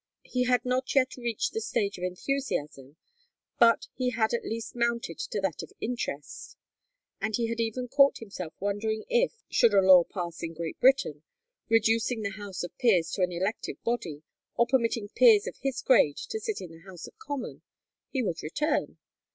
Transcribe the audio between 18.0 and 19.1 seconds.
he would return?